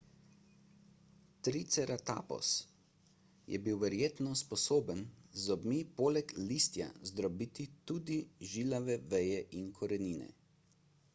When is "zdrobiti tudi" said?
7.11-8.17